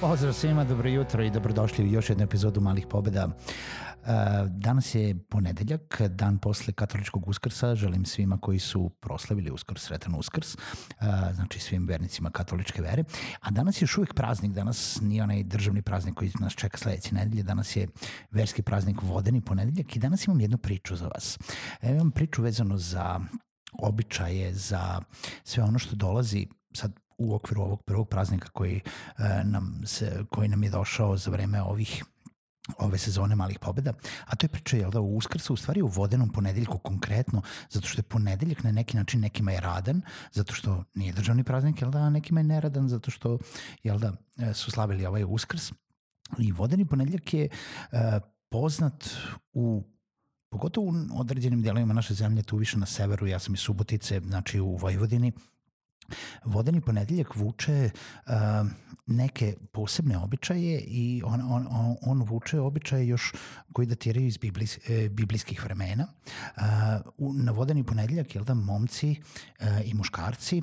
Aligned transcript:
Pozdrav 0.00 0.32
svima, 0.32 0.64
dobro 0.64 0.88
jutro 0.88 1.22
i 1.22 1.30
dobrodošli 1.30 1.84
u 1.84 1.92
još 1.92 2.08
jednu 2.08 2.24
epizodu 2.24 2.60
Malih 2.60 2.86
pobeda. 2.86 3.28
E, 3.28 3.32
danas 4.48 4.94
je 4.94 5.18
ponedeljak, 5.28 6.00
dan 6.08 6.38
posle 6.38 6.72
katoličkog 6.72 7.28
uskrsa. 7.28 7.74
Želim 7.74 8.04
svima 8.04 8.38
koji 8.38 8.58
su 8.58 8.90
proslavili 9.00 9.50
uskrs, 9.50 9.82
sretan 9.82 10.14
uskrs, 10.14 10.54
e, 10.54 10.58
znači 11.34 11.60
svim 11.60 11.86
vernicima 11.86 12.30
katoličke 12.30 12.82
vere. 12.82 13.04
A 13.40 13.50
danas 13.50 13.76
je 13.76 13.84
još 13.84 13.98
uvijek 13.98 14.14
praznik, 14.14 14.52
danas 14.52 14.98
nije 15.02 15.22
onaj 15.22 15.42
državni 15.42 15.82
praznik 15.82 16.14
koji 16.14 16.32
nas 16.40 16.52
čeka 16.52 16.78
sledeće 16.78 17.14
nedelje, 17.14 17.42
danas 17.42 17.76
je 17.76 17.88
verski 18.30 18.62
praznik 18.62 19.02
vodeni 19.02 19.40
ponedeljak 19.40 19.96
i 19.96 19.98
danas 19.98 20.26
imam 20.26 20.40
jednu 20.40 20.58
priču 20.58 20.96
za 20.96 21.06
vas. 21.06 21.38
E, 21.82 21.90
imam 21.90 22.10
priču 22.10 22.42
vezano 22.42 22.76
za 22.76 23.20
običaje, 23.72 24.54
za 24.54 25.00
sve 25.44 25.62
ono 25.64 25.78
što 25.78 25.96
dolazi 25.96 26.46
sad 26.72 26.92
u 27.20 27.34
okviru 27.34 27.62
ovog 27.62 27.82
prvog 27.82 28.08
praznika 28.08 28.48
koji, 28.48 28.80
e, 29.18 29.44
nam, 29.44 29.82
se, 29.84 30.24
koji 30.30 30.48
nam 30.48 30.62
je 30.62 30.70
došao 30.70 31.16
za 31.16 31.30
vreme 31.30 31.62
ovih 31.62 32.04
ove 32.78 32.98
sezone 32.98 33.34
malih 33.34 33.58
pobeda, 33.58 33.92
a 34.26 34.36
to 34.36 34.44
je 34.44 34.48
priča 34.48 34.76
jel 34.76 34.90
da, 34.90 35.00
u 35.00 35.16
Uskrsa, 35.16 35.52
u 35.52 35.56
stvari 35.56 35.82
u 35.82 35.86
vodenom 35.86 36.28
ponedeljku 36.28 36.78
konkretno, 36.78 37.42
zato 37.70 37.88
što 37.88 37.98
je 37.98 38.02
ponedeljak 38.02 38.62
na 38.64 38.72
neki 38.72 38.96
način 38.96 39.20
nekima 39.20 39.52
je 39.52 39.60
radan, 39.60 40.02
zato 40.32 40.54
što 40.54 40.84
nije 40.94 41.12
državni 41.12 41.44
praznik, 41.44 41.82
jel 41.82 41.90
da, 41.90 42.10
nekima 42.10 42.40
je 42.40 42.44
neradan, 42.44 42.88
zato 42.88 43.10
što 43.10 43.38
jel 43.82 43.98
da, 43.98 44.12
e, 44.38 44.54
su 44.54 44.70
slavili 44.70 45.06
ovaj 45.06 45.24
Uskrs. 45.28 45.72
I 46.38 46.52
vodeni 46.52 46.86
ponedeljak 46.86 47.34
je 47.34 47.48
uh, 47.92 47.98
poznat 48.50 49.04
u 49.52 49.82
pogotovo 50.50 50.86
u 50.86 51.20
određenim 51.20 51.62
delovima 51.62 51.94
naše 51.94 52.14
zemlje, 52.14 52.42
tu 52.42 52.56
više 52.56 52.78
na 52.78 52.86
severu, 52.86 53.26
ja 53.26 53.38
sam 53.38 53.54
iz 53.54 53.60
Subotice, 53.60 54.20
znači 54.20 54.60
u 54.60 54.76
Vojvodini, 54.76 55.32
Vodeni 56.44 56.80
ponedeljak 56.80 57.36
vuče 57.36 57.90
uh, 57.90 58.32
neke 59.06 59.54
posebne 59.72 60.18
običaje 60.18 60.80
i 60.80 61.22
on, 61.24 61.40
on, 61.40 61.66
on, 61.70 61.96
on 62.02 62.22
vuče 62.22 62.60
običaje 62.60 63.08
još 63.08 63.32
koji 63.72 63.86
datiraju 63.86 64.26
iz 64.26 64.38
biblijs, 64.38 64.78
e, 64.88 65.08
biblijskih 65.08 65.64
vremena. 65.64 66.06
Uh, 66.56 67.34
na 67.34 67.52
vodeni 67.52 67.84
ponedeljak, 67.84 68.34
jel 68.34 68.44
da, 68.44 68.54
momci 68.54 69.10
uh, 69.10 69.66
i 69.84 69.94
muškarci 69.94 70.62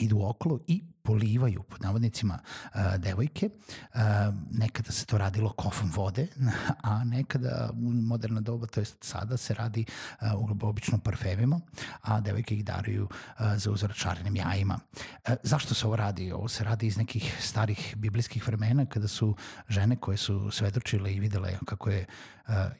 idu 0.00 0.22
okolo 0.22 0.58
i 0.66 0.82
polivaju 1.06 1.62
pod 1.62 1.82
navodnicima 1.82 2.38
uh, 2.38 2.80
devojke. 2.98 3.48
Uh, 3.48 4.00
nekada 4.50 4.92
se 4.92 5.06
to 5.06 5.18
radilo 5.18 5.52
kofom 5.52 5.90
vode, 5.94 6.26
a 6.90 7.04
nekada 7.04 7.70
u 7.72 7.92
moderna 7.92 8.40
doba, 8.40 8.66
to 8.66 8.80
je 8.80 8.86
sada 9.00 9.36
se 9.36 9.54
radi 9.54 9.84
uh, 10.20 10.62
obično 10.62 10.98
parfemima, 10.98 11.60
a 12.02 12.20
devojke 12.20 12.54
ih 12.54 12.64
daruju 12.64 13.08
za 13.56 13.70
uzor 13.70 13.94
čarenim 13.94 14.36
jajima. 14.36 14.78
Zašto 15.42 15.74
se 15.74 15.86
ovo 15.86 15.96
radi? 15.96 16.32
Ovo 16.32 16.48
se 16.48 16.64
radi 16.64 16.86
iz 16.86 16.96
nekih 16.96 17.36
starih 17.40 17.94
biblijskih 17.96 18.46
vremena 18.46 18.86
kada 18.86 19.08
su 19.08 19.36
žene 19.68 19.96
koje 19.96 20.16
su 20.16 20.50
svedočile 20.50 21.12
i 21.14 21.20
videle 21.20 21.58
kako 21.64 21.90
je 21.90 22.06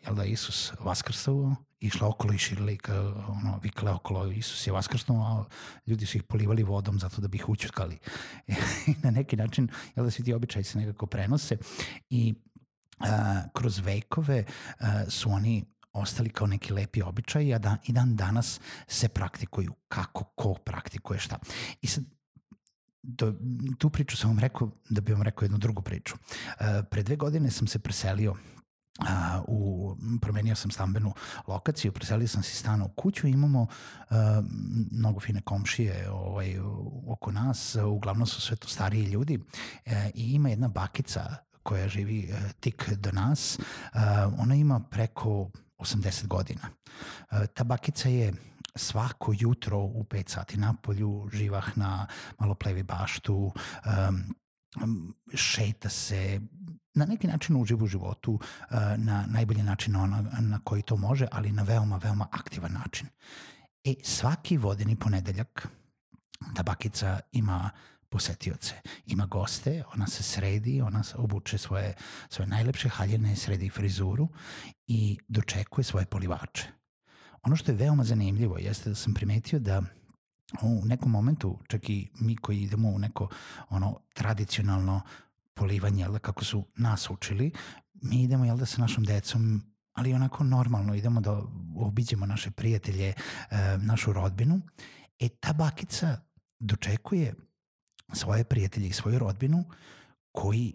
jel 0.07 0.15
da 0.15 0.25
Isus 0.25 0.73
vaskrsao 0.81 1.57
išla 1.81 2.09
okolo 2.09 2.33
i 2.33 2.39
širila 2.39 2.71
i 2.71 2.77
kao, 2.77 3.25
ono, 3.29 3.59
vikale 3.63 3.93
okolo, 3.93 4.27
Isus 4.31 4.67
je 4.67 4.73
vaskrsnuo, 4.73 5.25
a 5.27 5.45
ljudi 5.87 6.07
su 6.07 6.17
ih 6.17 6.23
polivali 6.23 6.63
vodom 6.63 6.99
zato 6.99 7.21
da 7.21 7.29
bi 7.29 7.37
ih 7.37 7.49
učutkali. 7.49 7.99
Na 9.03 9.11
neki 9.11 9.37
način, 9.37 9.69
jel 9.97 10.05
da 10.05 10.11
svi 10.11 10.25
ti 10.25 10.35
običaji 10.35 10.65
se 10.65 10.79
nekako 10.79 11.07
prenose 11.07 11.57
i 12.11 12.35
a, 12.99 13.43
kroz 13.53 13.79
vekove 13.79 14.45
a, 14.79 15.05
su 15.09 15.31
oni 15.31 15.65
ostali 15.93 16.31
kao 16.31 16.47
neki 16.47 16.73
lepi 16.73 17.03
običaji, 17.03 17.55
a 17.55 17.59
da, 17.59 17.77
i 17.87 17.93
dan 17.93 18.17
danas 18.17 18.61
se 18.89 19.09
praktikuju. 19.09 19.73
Kako, 19.89 20.25
ko 20.25 20.55
praktikuje 20.55 21.21
šta. 21.21 21.39
I 21.83 21.87
sad, 21.87 22.05
do, 23.03 23.35
tu 23.79 23.91
priču 23.91 24.17
sam 24.17 24.31
vam 24.31 24.39
rekao 24.39 24.71
da 24.91 25.01
bi 25.01 25.13
vam 25.13 25.23
rekao 25.23 25.45
jednu 25.45 25.59
drugu 25.59 25.83
priču. 25.83 26.15
Uh, 26.15 26.67
pre 26.91 27.03
dve 27.03 27.17
godine 27.17 27.51
sam 27.51 27.67
se 27.67 27.79
preselio 27.79 28.35
a, 28.99 29.43
u, 29.49 29.97
promenio 30.21 30.55
sam 30.55 30.71
stambenu 30.71 31.13
lokaciju, 31.47 31.93
preselio 31.93 32.29
sam 32.29 32.43
se 32.43 32.57
stano 32.57 32.85
u 32.85 32.89
kuću, 32.89 33.27
imamo 33.27 33.67
a, 34.11 34.43
mnogo 34.91 35.21
fine 35.21 35.41
komšije 35.41 36.11
ovaj, 36.11 36.59
oko 37.07 37.33
nas, 37.33 37.77
uglavnom 37.77 38.27
su 38.27 38.41
sve 38.41 38.57
to 38.57 38.69
stariji 38.69 39.05
ljudi 39.05 39.39
e, 39.85 40.11
i 40.15 40.33
ima 40.33 40.49
jedna 40.49 40.69
bakica 40.69 41.37
koja 41.63 41.89
živi 41.89 42.21
e, 42.21 42.53
tik 42.61 42.91
do 42.91 43.13
nas, 43.13 43.59
a, 43.93 44.31
ona 44.39 44.55
ima 44.55 44.81
preko 44.81 45.51
80 45.79 46.27
godina. 46.27 46.69
E, 47.31 47.47
ta 47.47 47.65
bakica 47.65 48.09
je 48.09 48.33
svako 48.75 49.35
jutro 49.39 49.79
u 49.79 50.05
5 50.05 50.29
sati 50.29 50.57
na 50.57 50.75
polju, 50.83 51.29
živahna, 51.33 52.07
malo 52.39 52.55
plevi 52.55 52.83
baštu, 52.83 53.37
um, 53.37 54.35
šeta 55.35 55.89
se, 55.89 56.41
na 56.95 57.05
neki 57.05 57.27
način 57.27 57.57
uživa 57.57 57.85
u 57.85 57.87
životu 57.87 58.39
na 58.97 59.27
najbolji 59.29 59.63
način 59.63 59.97
ona, 59.97 60.23
na 60.41 60.61
koji 60.65 60.83
to 60.83 60.97
može, 60.97 61.27
ali 61.33 61.53
na 61.53 61.63
veoma, 61.63 61.97
veoma 61.97 62.27
aktivan 62.31 62.73
način. 62.73 63.09
E, 63.85 63.95
svaki 64.03 64.57
vodeni 64.57 64.97
ponedeljak 64.97 65.69
ta 66.55 66.63
bakica 66.63 67.21
ima 67.33 67.71
posetioce. 68.09 68.75
Ima 69.07 69.27
goste, 69.27 69.83
ona 69.95 70.07
se 70.07 70.23
sredi, 70.23 70.81
ona 70.81 71.03
obuče 71.17 71.59
svoje, 71.59 71.95
svoje 72.29 72.49
najlepše 72.49 72.89
haljene, 72.89 73.37
sredi 73.37 73.71
frizuru 73.71 74.29
i 74.87 75.19
dočekuje 75.29 75.85
svoje 75.85 76.07
polivače. 76.07 76.69
Ono 77.43 77.57
što 77.57 77.73
je 77.73 77.77
veoma 77.77 78.05
zanimljivo 78.05 78.59
jeste 78.59 78.89
da 78.89 78.95
sam 78.95 79.15
primetio 79.15 79.59
da 79.59 79.83
u 80.63 80.85
nekom 80.85 81.13
momentu, 81.13 81.59
čak 81.69 81.91
i 81.91 82.09
mi 82.21 82.37
koji 82.37 82.63
idemo 82.63 82.89
u 82.89 82.99
neko 82.99 83.29
ono 83.69 84.01
tradicionalno 84.15 85.01
polivanje, 85.55 86.03
jel 86.03 86.13
da, 86.13 86.19
kako 86.19 86.45
su 86.45 86.65
nas 86.77 87.11
učili, 87.11 87.53
mi 87.95 88.23
idemo, 88.23 88.45
jel 88.45 88.57
da, 88.57 88.67
sa 88.67 88.81
našom 88.81 89.05
decom 89.05 89.63
ali 89.93 90.15
onako 90.15 90.45
normalno 90.45 90.95
idemo 90.95 91.21
da 91.21 91.43
obiđemo 91.77 92.27
naše 92.27 92.51
prijatelje, 92.51 93.09
e, 93.09 93.15
našu 93.79 94.13
rodbinu. 94.13 94.61
E, 95.19 95.29
ta 95.29 95.53
bakica 95.53 96.21
dočekuje 96.59 97.35
svoje 98.13 98.45
prijatelje 98.45 98.89
i 98.89 98.93
svoju 98.93 99.19
rodbinu 99.19 99.65
koji 100.33 100.75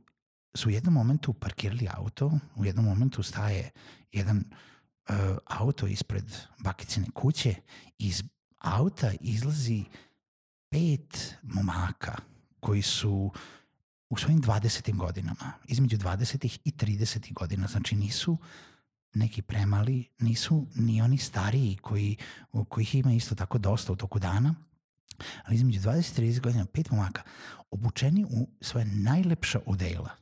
su 0.56 0.70
u 0.70 0.72
jednom 0.72 0.94
momentu 0.94 1.34
parkirali 1.34 1.88
auto, 1.92 2.32
u 2.56 2.66
jednom 2.66 2.86
momentu 2.86 3.24
staje 3.24 3.70
jedan 4.12 4.38
uh, 5.10 5.16
auto 5.46 5.88
ispred 5.88 6.26
bakicine 6.60 7.08
kuće 7.14 7.56
i 7.98 8.08
iz 8.08 8.24
auta 8.62 9.12
izlazi 9.22 9.84
pet 10.70 11.36
momaka 11.44 12.16
koji 12.60 12.82
su 12.82 13.32
u 14.10 14.18
svojim 14.18 14.42
20. 14.42 14.96
godinama, 14.96 15.54
između 15.68 15.98
20. 15.98 16.60
i 16.66 16.72
30. 16.72 17.34
godina, 17.34 17.68
znači 17.68 17.96
nisu 17.96 18.38
neki 19.14 19.42
premali, 19.42 20.08
nisu 20.20 20.68
ni 20.76 21.02
oni 21.02 21.18
stariji 21.18 21.78
koji, 21.82 22.18
kojih 22.70 22.96
ima 22.96 23.14
isto 23.14 23.36
tako 23.36 23.58
dosta 23.58 23.94
u 23.94 23.96
toku 23.96 24.20
dana, 24.20 24.56
ali 25.46 25.56
između 25.56 25.80
20 25.80 26.22
i 26.22 26.32
30 26.32 26.40
godina 26.40 26.66
pet 26.66 26.92
momaka 26.92 27.24
obučeni 27.72 28.26
u 28.26 28.50
svoje 28.62 28.86
najlepša 28.86 29.60
odela. 29.66 30.21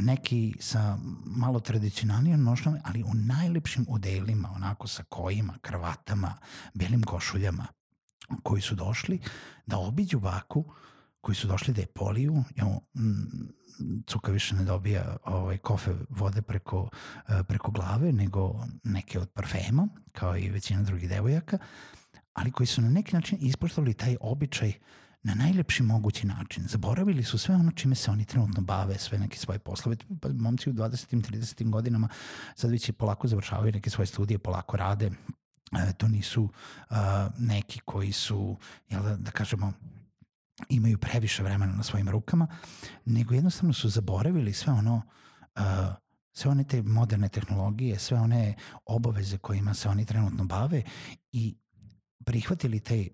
Neki 0.00 0.54
sa 0.60 0.98
malo 1.24 1.60
tradicionalnijom 1.60 2.42
nošnjom, 2.42 2.78
ali 2.84 3.02
u 3.02 3.14
najlepšim 3.14 3.86
odelima, 3.88 4.52
onako 4.54 4.86
sa 4.86 5.02
kojima, 5.08 5.58
kravatama, 5.60 6.34
belim 6.74 7.02
košuljama, 7.02 7.66
koji 8.42 8.62
su 8.62 8.74
došli 8.74 9.20
da 9.66 9.78
obiđu 9.78 10.20
baku 10.20 10.64
koji 11.22 11.36
su 11.36 11.46
došli 11.46 11.74
da 11.74 11.80
je 11.80 11.86
poliju, 11.86 12.44
evo, 12.56 12.80
Cuka 14.06 14.32
više 14.32 14.54
ne 14.54 14.64
dobija 14.64 15.16
ovaj, 15.24 15.58
kofe 15.58 15.90
vode 16.08 16.42
preko, 16.42 16.88
eh, 17.28 17.42
preko 17.48 17.70
glave, 17.70 18.12
nego 18.12 18.66
neke 18.84 19.20
od 19.20 19.30
parfema, 19.30 19.88
kao 20.12 20.36
i 20.36 20.50
većina 20.50 20.82
drugih 20.82 21.08
devojaka, 21.08 21.58
ali 22.32 22.50
koji 22.50 22.66
su 22.66 22.82
na 22.82 22.90
neki 22.90 23.14
način 23.14 23.38
ispoštovali 23.40 23.94
taj 23.94 24.16
običaj 24.20 24.72
na 25.22 25.34
najlepši 25.34 25.82
mogući 25.82 26.26
način. 26.26 26.64
Zaboravili 26.66 27.24
su 27.24 27.38
sve 27.38 27.54
ono 27.54 27.72
čime 27.72 27.94
se 27.94 28.10
oni 28.10 28.24
trenutno 28.24 28.60
bave, 28.62 28.98
sve 28.98 29.18
neke 29.18 29.38
svoje 29.38 29.58
poslove. 29.58 29.96
Pa, 30.20 30.28
momci 30.28 30.70
u 30.70 30.72
20. 30.72 31.30
30. 31.30 31.70
godinama 31.70 32.08
sad 32.54 32.70
već 32.70 32.88
i 32.88 32.92
polako 32.92 33.28
završavaju 33.28 33.72
neke 33.72 33.90
svoje 33.90 34.06
studije, 34.06 34.38
polako 34.38 34.76
rade. 34.76 35.10
E, 35.78 35.92
to 35.92 36.08
nisu 36.08 36.42
uh, 36.42 36.96
neki 37.38 37.80
koji 37.80 38.12
su, 38.12 38.56
jel 38.88 39.02
da, 39.02 39.16
da 39.16 39.30
kažemo, 39.30 39.72
imaju 40.68 40.98
previše 40.98 41.42
vremena 41.42 41.72
na 41.72 41.82
svojim 41.82 42.08
rukama, 42.08 42.46
nego 43.04 43.34
jednostavno 43.34 43.72
su 43.72 43.88
zaboravili 43.88 44.52
sve 44.52 44.72
ono 44.72 45.02
uh, 45.56 45.62
sve 46.32 46.50
one 46.50 46.64
te 46.64 46.82
moderne 46.82 47.28
tehnologije, 47.28 47.98
sve 47.98 48.20
one 48.20 48.54
obaveze 48.86 49.38
kojima 49.38 49.74
se 49.74 49.88
oni 49.88 50.04
trenutno 50.04 50.44
bave 50.44 50.82
i 51.32 51.54
prihvatili 52.24 52.80
te 52.80 53.08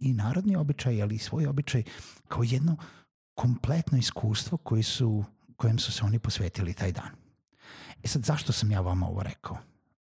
i 0.00 0.12
narodni 0.12 0.56
običaj, 0.56 1.02
ali 1.02 1.14
i 1.14 1.18
svoj 1.18 1.46
običaj 1.46 1.82
kao 2.28 2.42
jedno 2.42 2.76
kompletno 3.34 3.98
iskustvo 3.98 4.58
koji 4.58 4.82
su, 4.82 5.24
kojem 5.56 5.78
su 5.78 5.92
se 5.92 6.04
oni 6.04 6.18
posvetili 6.18 6.74
taj 6.74 6.92
dan. 6.92 7.10
E 8.02 8.08
sad, 8.08 8.22
zašto 8.22 8.52
sam 8.52 8.70
ja 8.70 8.80
vama 8.80 9.08
ovo 9.08 9.22
rekao? 9.22 9.58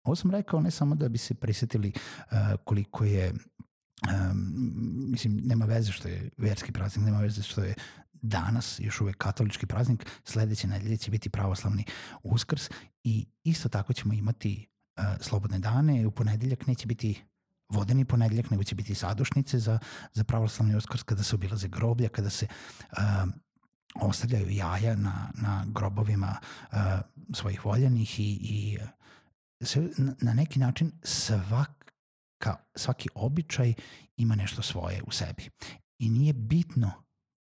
Ovo 0.03 0.15
sam 0.15 0.31
rekao 0.31 0.61
ne 0.61 0.71
samo 0.71 0.95
da 0.95 1.09
bi 1.09 1.17
se 1.17 1.33
prisetili 1.33 1.91
uh, 1.95 2.37
koliko 2.63 3.05
je 3.05 3.31
um, 3.31 4.53
mislim, 5.11 5.41
nema 5.43 5.65
veze 5.65 5.91
što 5.91 6.07
je 6.07 6.29
verski 6.37 6.71
praznik, 6.71 7.05
nema 7.05 7.19
veze 7.19 7.43
što 7.43 7.63
je 7.63 7.73
danas 8.13 8.79
još 8.79 9.01
uvek 9.01 9.17
katolički 9.17 9.65
praznik, 9.65 10.05
sledeće 10.23 10.67
nedelje 10.67 10.97
će 10.97 11.11
biti 11.11 11.29
pravoslavni 11.29 11.83
uskrs 12.23 12.69
i 13.03 13.25
isto 13.43 13.69
tako 13.69 13.93
ćemo 13.93 14.13
imati 14.13 14.67
uh, 14.97 15.03
slobodne 15.21 15.59
dane, 15.59 16.07
u 16.07 16.11
ponedeljak 16.11 16.67
neće 16.67 16.87
biti 16.87 17.23
vodeni 17.69 18.05
ponedeljak, 18.05 18.49
nego 18.51 18.63
će 18.63 18.75
biti 18.75 18.95
sadušnice 18.95 19.59
za, 19.59 19.79
za 20.13 20.23
pravoslavni 20.23 20.75
uskrs 20.75 21.03
kada 21.03 21.23
se 21.23 21.35
obilaze 21.35 21.67
groblja, 21.67 22.09
kada 22.09 22.29
se 22.29 22.47
uh, 22.91 22.97
ostavljaju 24.01 24.49
jaja 24.49 24.95
na, 24.95 25.31
na 25.33 25.65
grobovima 25.67 26.35
uh, 26.71 26.77
svojih 27.33 27.65
voljenih 27.65 28.19
i, 28.19 28.39
i 28.41 28.77
se, 29.65 29.89
na 30.21 30.33
neki 30.33 30.59
način 30.59 30.91
svaka, 31.03 32.57
svaki 32.75 33.09
običaj 33.15 33.73
ima 34.17 34.35
nešto 34.35 34.61
svoje 34.61 35.01
u 35.07 35.11
sebi. 35.11 35.49
I 35.99 36.09
nije 36.09 36.33
bitno 36.33 36.91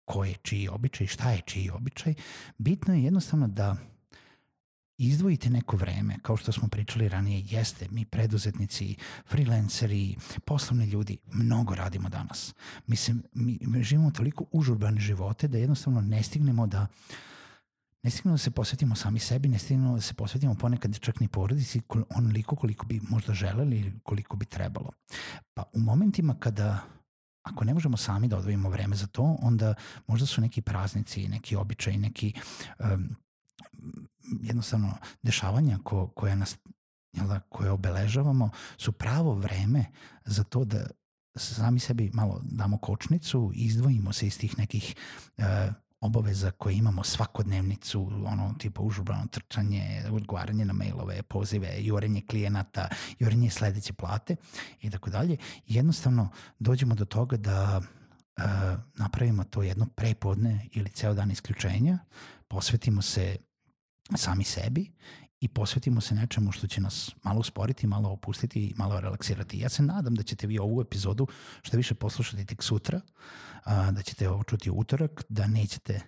ko 0.04 0.24
je 0.24 0.34
čiji 0.34 0.68
običaj, 0.68 1.06
šta 1.06 1.30
je 1.30 1.40
čiji 1.40 1.70
običaj, 1.70 2.14
bitno 2.58 2.94
je 2.94 3.04
jednostavno 3.04 3.48
da 3.48 3.76
izdvojite 4.98 5.50
neko 5.50 5.76
vreme, 5.76 6.16
kao 6.22 6.36
što 6.36 6.52
smo 6.52 6.68
pričali 6.68 7.08
ranije, 7.08 7.44
jeste, 7.50 7.88
mi 7.90 8.04
preduzetnici, 8.04 8.96
freelanceri, 9.26 10.16
poslovni 10.44 10.86
ljudi, 10.86 11.18
mnogo 11.32 11.74
radimo 11.74 12.08
danas. 12.08 12.54
Mislim, 12.86 13.22
mi, 13.32 13.58
mi 13.60 13.82
živimo 13.82 14.10
toliko 14.10 14.44
užurbane 14.52 15.00
živote 15.00 15.48
da 15.48 15.58
jednostavno 15.58 16.00
ne 16.00 16.22
stignemo 16.22 16.66
da 16.66 16.86
ne 18.02 18.10
stignemo 18.10 18.34
da 18.34 18.38
se 18.38 18.50
posvetimo 18.50 18.94
sami 18.94 19.18
sebi, 19.18 19.48
ne 19.48 19.58
stignemo 19.58 19.94
da 19.94 20.00
se 20.00 20.14
posvetimo 20.14 20.54
ponekad 20.54 20.98
čak 20.98 21.20
ni 21.20 21.28
porodici 21.28 21.80
onoliko 22.16 22.56
koliko 22.56 22.86
bi 22.86 23.00
možda 23.08 23.34
želeli 23.34 23.78
ili 23.78 23.92
koliko 24.02 24.36
bi 24.36 24.44
trebalo. 24.44 24.90
Pa 25.54 25.62
u 25.72 25.78
momentima 25.78 26.34
kada 26.38 26.78
ako 27.42 27.64
ne 27.64 27.74
možemo 27.74 27.96
sami 27.96 28.28
da 28.28 28.36
odvojimo 28.36 28.70
vreme 28.70 28.96
za 28.96 29.06
to, 29.06 29.36
onda 29.42 29.74
možda 30.06 30.26
su 30.26 30.40
neki 30.40 30.62
praznici, 30.62 31.28
neki 31.28 31.56
običaji, 31.56 31.98
neki 31.98 32.32
um, 32.78 33.16
jednostavno 34.42 34.94
dešavanja 35.22 35.78
ko, 35.84 36.06
koja 36.06 36.34
nas 36.34 36.56
da, 37.12 37.40
koje 37.40 37.70
obeležavamo 37.70 38.50
su 38.76 38.92
pravo 38.92 39.34
vreme 39.34 39.84
za 40.24 40.44
to 40.44 40.64
da 40.64 40.86
sami 41.36 41.80
sebi 41.80 42.10
malo 42.14 42.40
damo 42.42 42.78
kočnicu, 42.78 43.52
izdvojimo 43.54 44.12
se 44.12 44.26
iz 44.26 44.38
tih 44.38 44.58
nekih 44.58 44.94
uh, 45.38 45.44
obaveza 46.00 46.50
koje 46.50 46.74
imamo 46.74 47.04
svakodnevnicu, 47.04 48.10
ono 48.26 48.54
tipa 48.58 48.82
užurbano 48.82 49.26
trčanje, 49.26 50.04
odgovaranje 50.10 50.64
na 50.64 50.72
mailove, 50.72 51.22
pozive, 51.22 51.76
jurenje 51.78 52.22
klijenata, 52.30 52.88
jurenje 53.18 53.50
sledeće 53.50 53.92
plate 53.92 54.36
i 54.80 54.90
tako 54.90 55.10
dalje. 55.10 55.36
Jednostavno 55.66 56.28
dođemo 56.58 56.94
do 56.94 57.04
toga 57.04 57.36
da 57.36 57.80
uh, 57.80 58.44
napravimo 58.94 59.44
to 59.44 59.62
jedno 59.62 59.86
prepodne 59.86 60.68
ili 60.72 60.90
ceo 60.90 61.14
dan 61.14 61.30
isključenja, 61.30 61.98
posvetimo 62.48 63.02
se 63.02 63.36
sami 64.16 64.44
sebi 64.44 64.92
i 65.40 65.48
posvetimo 65.48 66.00
se 66.00 66.14
nečemu 66.14 66.52
što 66.52 66.66
će 66.66 66.80
nas 66.80 67.10
malo 67.22 67.40
usporiti, 67.40 67.86
malo 67.86 68.08
opustiti 68.08 68.60
i 68.60 68.74
malo 68.76 69.00
relaksirati. 69.00 69.58
Ja 69.58 69.68
se 69.68 69.82
nadam 69.82 70.14
da 70.14 70.22
ćete 70.22 70.46
vi 70.46 70.58
ovu 70.58 70.80
epizodu 70.80 71.26
što 71.62 71.76
više 71.76 71.94
poslušati 71.94 72.46
tek 72.46 72.62
sutra, 72.62 73.00
da 73.66 74.02
ćete 74.04 74.28
ovo 74.28 74.42
čuti 74.42 74.70
utorak, 74.70 75.24
da 75.28 75.46
nećete 75.46 76.00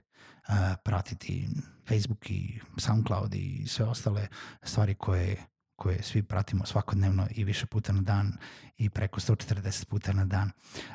pratiti 0.84 1.48
Facebook 1.88 2.31
i 2.31 2.60
SoundCloud 2.76 3.34
i 3.34 3.64
sve 3.66 3.84
ostale 3.84 4.28
stvari 4.62 4.94
koje 4.94 5.46
koje 5.76 6.02
svi 6.02 6.22
pratimo 6.22 6.66
svakodnevno 6.66 7.26
i 7.31 7.44
više 7.44 7.66
puta 7.66 7.93
na 7.93 8.00
dan 8.00 8.32
i 8.76 8.90
preko 8.90 9.20
140 9.20 9.84
puta 9.84 10.12
na 10.12 10.25
dan, 10.25 10.50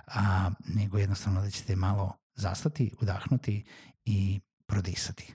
a, 0.07 0.51
nego 0.67 0.97
jednostavno 0.97 1.41
da 1.41 1.49
ćete 1.49 1.75
malo 1.75 2.17
zastati, 2.35 2.91
udahnuti 3.01 3.63
i 4.05 4.39
prodisati. 4.65 5.33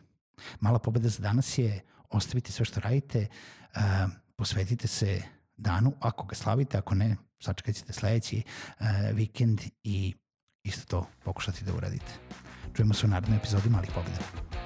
Mala 0.60 0.78
pobeda 0.78 1.08
za 1.08 1.22
danas 1.22 1.58
je 1.58 1.80
ostavite 2.10 2.52
sve 2.52 2.64
što 2.64 2.80
radite, 2.80 3.26
uh, 3.76 3.80
posvetite 4.36 4.88
se 4.88 5.22
danu, 5.56 5.92
ako 6.00 6.26
ga 6.26 6.34
slavite, 6.34 6.78
ako 6.78 6.94
ne, 6.94 7.16
sačekajte 7.40 7.80
ćete 7.80 7.92
sledeći 7.92 8.42
uh, 8.80 8.86
vikend 9.12 9.60
i 9.82 10.14
isto 10.62 10.86
to 10.86 11.06
pokušati 11.24 11.64
da 11.64 11.74
uradite. 11.74 12.12
Čujemo 12.74 12.94
se 12.94 13.06
u 13.06 13.08
narednoj 13.08 13.38
epizodi 13.38 13.70
Malih 13.70 13.90
pobeda. 13.94 14.65